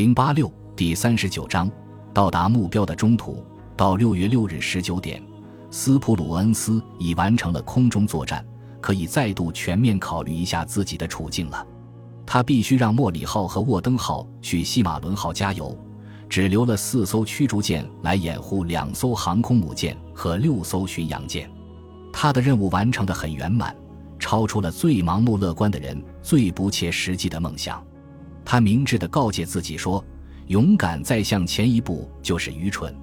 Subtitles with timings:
[0.00, 1.70] 零八六第三十九章，
[2.14, 3.44] 到达目标的中途。
[3.76, 5.22] 到六月六日十九点，
[5.70, 8.42] 斯普鲁恩斯已完成了空中作战，
[8.80, 11.66] 可以再度全面考虑一下自己的处境了。
[12.24, 15.76] 他必须让莫里号和沃登号去西马伦号加油，
[16.30, 21.46] 只留了四艘驱逐舰来掩护两艘航空母舰和六艘巡洋舰。
[22.10, 23.76] 他的任务完成的很圆满，
[24.18, 27.84] 超出了最盲目乐观的人最不切实际的梦想。
[28.44, 30.04] 他明智地告诫自己说
[30.48, 32.94] ：“勇敢再向前一步就是愚蠢。”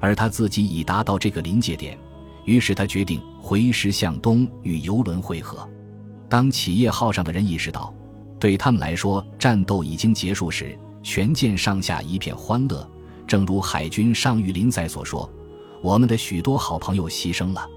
[0.00, 1.98] 而他自己已达到这个临界点，
[2.44, 5.68] 于是他决定回师向东与游轮会合。
[6.28, 7.92] 当企业号上的人意识到，
[8.38, 12.88] 对他们来说战斗已经结束时，全舰上下一片欢乐。
[13.26, 15.28] 正如海军上尉林赛所说
[15.82, 17.68] ：“我们的许多好朋友牺牲了。”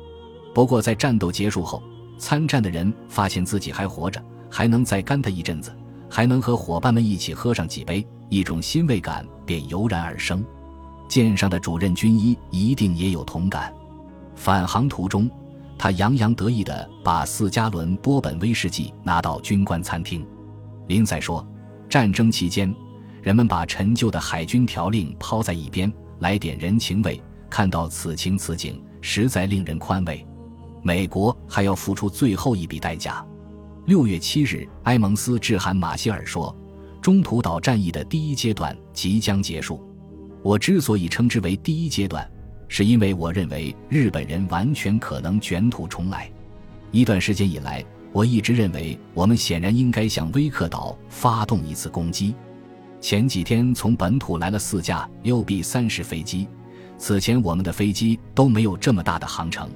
[0.54, 1.82] 不过，在战斗结束后，
[2.18, 5.76] 参战的人发现自己还活着，还能再干他一阵子。
[6.12, 10.44] 还能和伙伴们一起喝上几杯，一种欣慰感便油然而生。
[11.08, 13.74] 舰上的主任军医一定也有同感。
[14.36, 15.32] 返航途中，
[15.78, 20.28] 他洋洋得意地把四加仑波本威士忌拿到军官餐厅。
[20.88, 21.48] 林赛说
[21.90, 22.74] ：“战争期间，
[23.22, 27.22] 人们把陈旧的海军条令抛在一边，来点人情味。
[27.50, 30.26] 看到此情此景，实在令人宽慰。
[30.84, 33.26] 美国还要付出最后一笔代价。”
[33.86, 36.56] 六月七日，埃蒙斯致函马歇尔说
[37.02, 39.84] ：“中途岛战役的第一阶段即将结束。
[40.44, 42.30] 我之所以称之为第一阶段，
[42.68, 46.32] 是因为我认为日本人完全可能卷土重来。
[46.92, 52.36] 一段时间以来，我一直认为我们显然应该向威克岛发动一次攻击。
[53.00, 56.48] 前几天从本土来了四架 UB 三十飞机，
[57.00, 59.68] 此前我们的飞机都没有这么大的航程。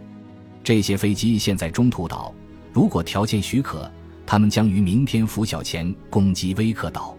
[0.63, 2.31] 这些飞机现在中途岛。”
[2.75, 3.89] 如果条件许可，
[4.25, 7.15] 他们将于明天拂晓前攻击威克岛。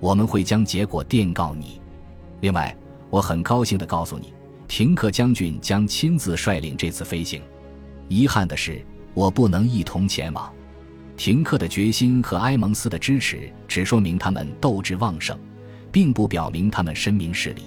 [0.00, 1.80] 我们会将结果电告你。
[2.40, 2.76] 另外，
[3.08, 4.34] 我很高兴地告诉你，
[4.66, 7.40] 廷克将军将亲自率领这次飞行。
[8.08, 10.52] 遗憾的是，我不能一同前往。
[11.16, 15.38] 廷克的决心和埃蒙斯的支持只说明他们斗志旺盛，
[15.92, 17.62] 并不表明他们深明事理。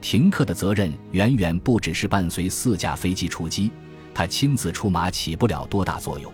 [0.00, 3.70] 廷克的责任远远不只是伴随四架飞机出击，
[4.12, 6.32] 他亲自出马起不了多大作用。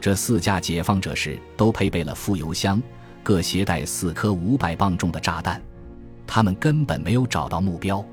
[0.00, 2.80] 这四架解放者式都配备了副油箱，
[3.22, 5.60] 各携带四颗五百磅重的炸弹。
[6.26, 8.04] 他们根本没有找到目标。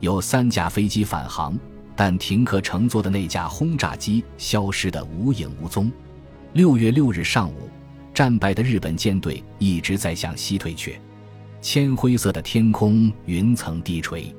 [0.00, 1.58] 有三架飞机返航，
[1.94, 5.92] 但停客乘坐的那架轰炸机消失得无影无踪。
[6.54, 7.68] 六月六日上午，
[8.14, 10.98] 战败的日本舰队一直在向西退却。
[11.60, 14.34] 铅灰色的天空，云层低垂，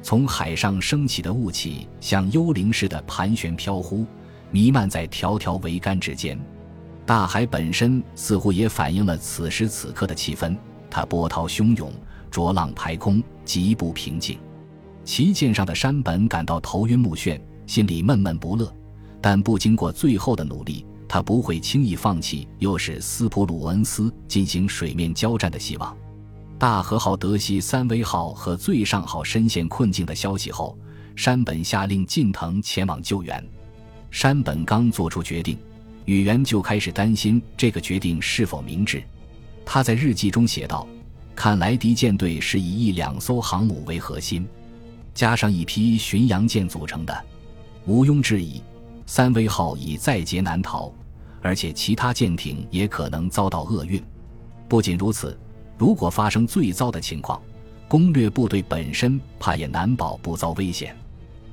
[0.00, 4.06] 从海上升起的雾气像幽灵似的盘旋飘忽。
[4.50, 6.38] 弥漫在条条桅杆之间，
[7.06, 10.56] 大海本身似乎也反映了此时此刻的气氛。
[10.90, 11.92] 它波涛汹涌，
[12.30, 14.38] 浊浪排空，极不平静。
[15.04, 18.72] 旗舰上的山本感到头晕目眩，心里闷闷不乐。
[19.20, 25.96] 但不经过最后的努力，他不会轻易放弃又是斯普鲁恩斯进行水面交战的希望。
[26.58, 30.76] 大和号、德西三威号和最上号深陷困境的消息后，
[31.16, 33.42] 山本下令近藤前往救援。
[34.10, 35.56] 山本刚做出决定，
[36.04, 39.02] 宇垣就开始担心这个决定是否明智。
[39.64, 40.86] 他在日记中写道
[41.34, 44.46] ：“看来敌舰队是以一两艘航母为核心，
[45.14, 47.24] 加上一批巡洋舰组成的，
[47.86, 48.60] 毋庸置疑，
[49.06, 50.92] 三威号已在劫难逃，
[51.40, 54.02] 而且其他舰艇也可能遭到厄运。
[54.68, 55.38] 不仅如此，
[55.78, 57.40] 如果发生最糟的情况，
[57.86, 60.96] 攻略部队本身怕也难保不遭危险。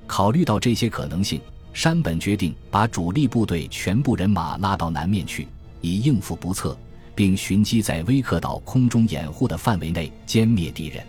[0.08, 1.40] 考虑到这些可能性。”
[1.78, 5.48] 山本决定把主力部队全部人马拉到南面去，
[5.80, 6.76] 以应付不测，
[7.14, 11.06] 并寻机在威克岛空中掩护的范围内歼灭敌人。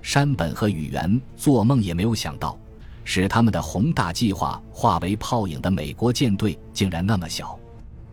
[0.00, 2.58] 山本和宇垣做梦也没有想到，
[3.04, 7.58] 使他们的宏大计划化为泡影的美国舰队竟然那么小。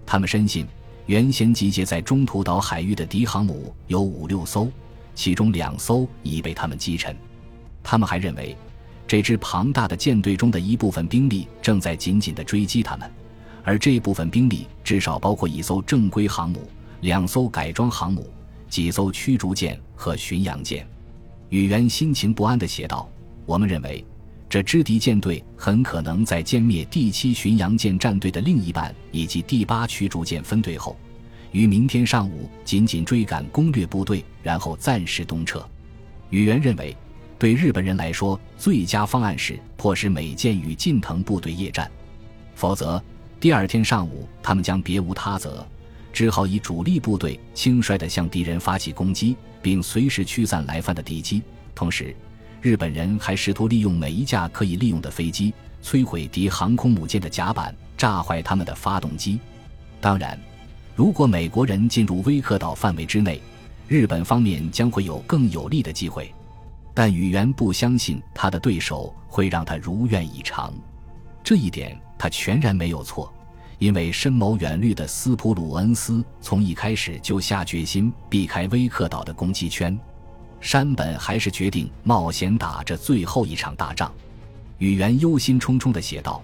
[0.06, 0.68] 他们深信，
[1.06, 4.70] 原先集结在中途岛海域的敌航母有五六艘，
[5.16, 7.16] 其中两艘已被他们击沉。
[7.82, 8.54] 他们还认为。
[9.08, 13.10] 这支庞大的舰队中的一部分兵力正在紧紧地追击他们，
[13.64, 16.68] 而这部分兵力至少包括一艘正规航母、
[17.02, 18.28] 两艘改装航母、
[18.68, 20.88] 几艘驱逐舰和巡洋舰。
[21.50, 23.08] 宇垣心情不安地写道
[23.46, 24.04] ：“我们认为，
[24.50, 30.98] 这支敌舰队很可能在歼灭第七巡洋舰战队的另一半以及第八驱逐舰分队后，
[31.52, 35.64] 于明天上午紧紧追赶攻略部队，然后暂时东撤。”
[36.32, 36.98] 宇垣认为。
[37.38, 41.90] 对日本人来说，最佳方案是迫使美舰与近藤部队夜战，
[42.56, 43.02] 否则
[43.40, 45.66] 第二天上午他们将别无他择，
[46.14, 51.42] 只好以主力部队轻率地向敌人发起攻击，并随时驱散来犯的敌机。
[51.76, 52.16] 同时，
[52.62, 55.54] 日本人还试图利用每一架可以利用的飞机，
[55.84, 59.38] 摧毁敌航空母舰的甲板，炸坏他们的发动机。
[60.00, 60.40] 当然，
[60.96, 63.42] 如果美国人进入威克岛范围之内，
[63.90, 66.34] 日本方面将会有更有利的机会。
[66.96, 70.74] 但宇垣不相信他的对手会让他如愿以偿，
[71.44, 73.32] 这一点他全然没有错。
[73.78, 80.00] 因为深谋远虑的斯普鲁恩斯从一开始就下决心避开威克岛的攻击圈，
[80.62, 84.10] 山本还是决定冒险打这最后一场大仗。
[84.78, 86.42] 宇垣忧心忡忡地写道：“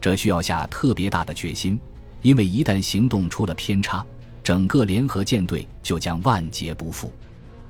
[0.00, 1.78] 这需要下特别大的决心，
[2.22, 4.06] 因为一旦行动出了偏差，
[4.44, 7.12] 整个联合舰队就将万劫不复。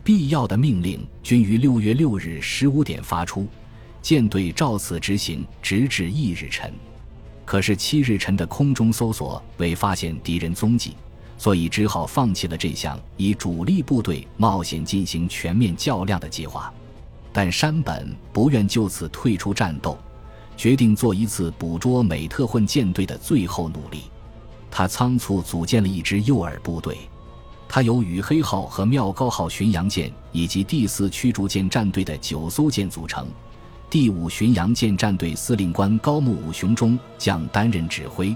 [0.09, 3.47] 必要的命令均于六月六日十五点发出，
[4.01, 6.73] 舰队照此执行，直至翌日晨。”
[7.45, 10.97] 可是七日晨的空中搜索未发现敌人踪迹，
[11.37, 16.73] 所以只好放弃了这项以主力部队冒险进行全面较量的计划。
[17.31, 19.99] 但山本不愿就此退出战斗，
[20.57, 24.05] 决定做一次捕捉美特混舰队的最后努力。
[24.71, 26.97] 他仓促组建了一支诱饵部队，
[27.69, 33.29] 它由羽黑号和妙高号巡洋舰以及第四驱逐舰战队的九艘舰组成。
[33.91, 38.35] 第五巡洋舰战队司令官高木武雄中将担任指挥，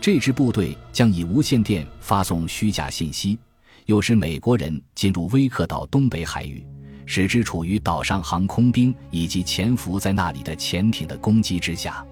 [0.00, 3.38] 这支部队将以无线电发送虚假信息，
[3.86, 6.64] 诱使美国人进入威克岛东北海域，
[7.06, 12.04] 使之处于岛上航空兵以及潜伏在那里的潜艇的攻击之下。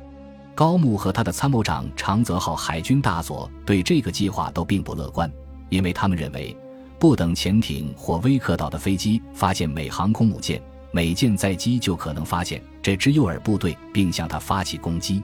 [0.55, 5.29] 高木和他的参谋长长泽号海军大佐对这个计划都并不乐观，
[5.69, 6.57] 因为他们认为，
[6.99, 10.61] 不等潜艇或威克岛的飞机发现美航空母舰。
[10.91, 15.23] 美舰载机就可能发现这支诱饵部队，并向他发起攻击。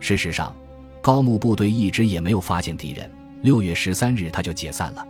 [0.00, 0.56] 事实上，
[1.02, 3.10] 高木部队一直也没有发现敌人。
[3.42, 5.06] 六月十三日，他就解散了。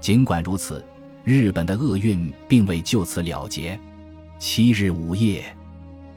[0.00, 0.84] 尽管如此，
[1.22, 3.78] 日本的厄运并未就此了结。
[4.40, 5.44] 七日午夜，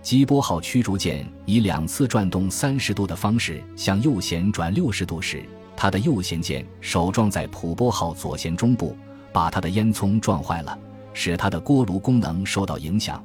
[0.01, 5.43] 基波号驱逐舰以两次转动三十度的方式向右舷转六十度时，
[5.81, 8.95] 他的右舷舰首撞在普波号左舷中部，
[9.33, 10.77] 把他的烟囱撞坏了。
[11.11, 13.19] 使他的锅炉功能受到影响，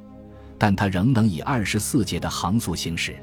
[0.57, 3.15] 但他仍能以二十四节的航速行驶。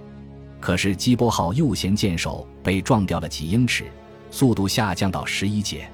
[0.61, 3.87] 可是基波号右舷舰首被撞掉了几英尺，
[4.31, 5.91] 速度下降到十一节。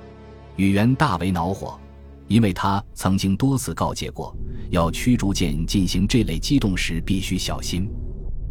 [0.56, 1.80] 宇垣大为恼火，
[2.28, 4.36] 因为他曾经多次告诫过，
[4.68, 7.90] 要驱逐舰进行这类机动时必须小心。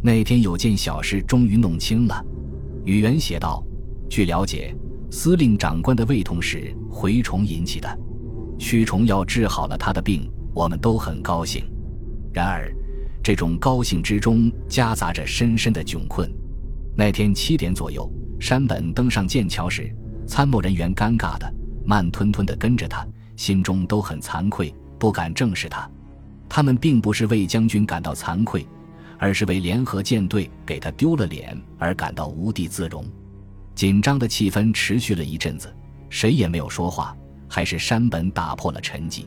[0.02, 2.24] 那天有件小事终于弄清了。
[2.84, 3.64] 宇垣写道
[4.10, 4.76] ：“据了解，
[5.10, 7.88] 司令长官的胃痛是蛔虫引起的。”
[8.58, 11.64] 驱虫药治好了他的病，我们都很高兴。
[12.34, 12.70] 然而，
[13.22, 16.30] 这种高兴之中夹杂着深深的窘困。
[16.96, 19.90] 那天七点左右，山本登上剑桥时，
[20.26, 21.50] 参谋人员尴尬的、
[21.86, 25.88] 慢吞吞地跟着他，心中都很惭愧，不敢正视他。
[26.48, 28.66] 他们并不是为将军感到惭愧，
[29.18, 33.04] 而是为联合舰队给他丢了脸而感到无地自容。
[33.80, 35.74] 紧张的气氛持续了一阵子，
[36.10, 37.16] 谁也没有说话。
[37.48, 39.24] 还是山本打破了沉寂，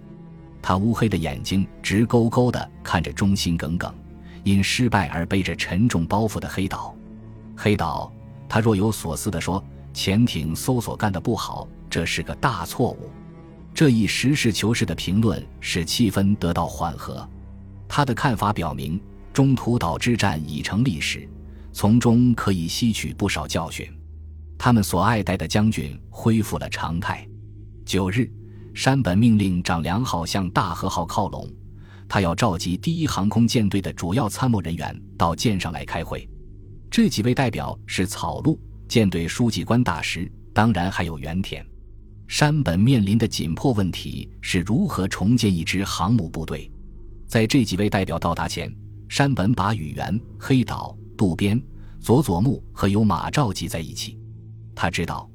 [0.62, 3.92] 他乌黑的眼睛直勾勾地看着忠心耿耿、
[4.44, 6.96] 因失败而背着沉重包袱的黑岛。
[7.58, 8.14] 黑岛，
[8.48, 9.62] 他若有所思地说
[9.92, 13.10] ：“潜艇搜索干得不好，这是个大错误。”
[13.74, 17.28] 这一实事求是的评论使气氛得到缓和。
[17.88, 19.02] 他的看法表明，
[19.34, 21.28] 中途岛之战已成历史，
[21.72, 23.92] 从中可以吸取不少教训。
[24.58, 27.28] 他们所爱戴的将军恢复了常态。
[27.86, 28.32] 九日，
[28.74, 31.48] 山本命令长良号向大和号靠拢，
[32.08, 36.28] 他要召集第一航空舰队的主要参谋人员到舰上来开会。
[36.90, 41.66] 这几位代表是草鹿舰队书记官大石，当然还有原田。
[42.28, 46.72] 山本面临的紧迫问题是如何重建一支航母部队。
[47.28, 48.74] 在这几位代表到达前，
[49.10, 51.62] 山本把宇垣、黑岛、渡边、
[52.00, 54.18] 佐佐木和有马召集在一起。
[54.76, 55.30] 他知道。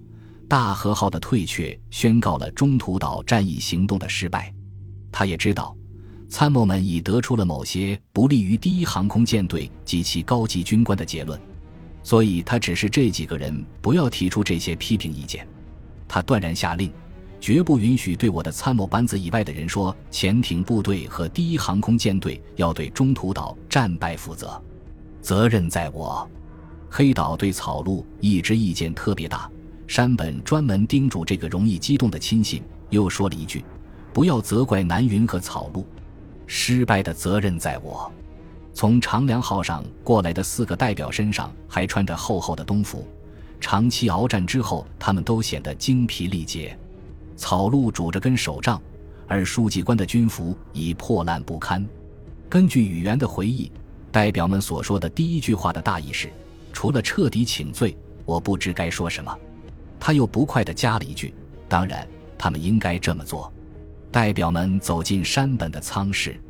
[0.49, 4.50] 大和号的退却宣告了中途岛战役行动的失败。
[5.12, 5.76] 他也知道，
[6.26, 11.38] 参谋们已得出了某些不利于第一航空舰队及其高级军官的结论，
[12.02, 15.47] 所以他指示这几个人不要提出这些批评意见。
[16.09, 16.90] 他断然下令，
[17.38, 24.59] 绝不允许对我的参谋班子以外的人说潜艇部队和第一航空舰队要对中途岛战败负责，
[25.21, 26.26] 责任在我。
[26.90, 29.50] 黑岛对草鹿一直意见特别大。
[29.87, 33.64] 山本专门叮嘱这个容易激动的亲信，又说了一句
[34.12, 35.87] ：“不要责怪南云和草鹿，
[36.47, 38.11] 失败的责任在我。”
[38.75, 43.07] 从长良号上过来的四个代表身上还穿着厚厚的冬服，
[43.61, 46.78] 长期鏖战之后，他们都显得精疲力竭。
[47.35, 48.80] 草鹿拄着根手杖，
[49.26, 51.85] 而书记官的军服已破烂不堪。
[52.49, 53.73] 根据语言的回忆，
[54.12, 56.30] 代表们所说的第一句话的大意是
[56.72, 59.37] ：“除了彻底请罪，我不知该说什么。”
[60.00, 61.34] 他又不快地加了一句
[61.68, 62.06] ：“当然，
[62.37, 63.52] 他们应该这么做。”
[64.10, 66.40] 代表们走进山本的舱室，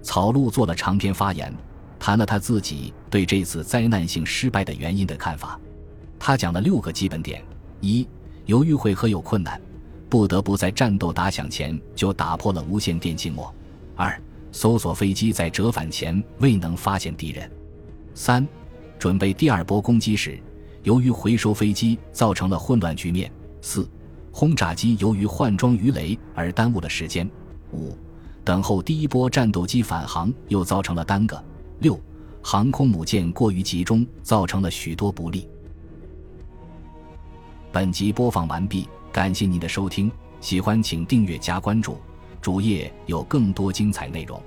[0.00, 1.52] 草鹿做了长篇发言，
[1.98, 5.58] 谈了他自己对这次灾难性失败的原因的看法。
[6.18, 7.42] 他讲了六个基本点：
[7.80, 8.06] 一、
[8.46, 9.60] 由于会合有困难，
[10.08, 13.52] 不得不在战斗打响前就打破了无线电静默；
[13.96, 14.20] 二、
[14.52, 17.48] 搜索飞机在折返前未能发现敌人；
[18.14, 18.46] 三、
[19.00, 20.38] 准备第二波攻击时，
[20.82, 23.30] 由于回收飞机造成了混乱局面；
[23.62, 23.88] 四。
[24.30, 27.28] 轰炸机由于换装鱼雷而耽误了时间。
[27.72, 27.96] 五，
[28.44, 31.42] 等候第一波战斗机返航又造成了耽搁。
[31.78, 31.98] 六，
[32.42, 35.48] 航空母舰过于集中，造成了许多不利。
[37.72, 41.96] 本集播放完毕，感谢您的收听，喜欢请订阅加关注，
[42.40, 44.40] 主页有更多精彩内容。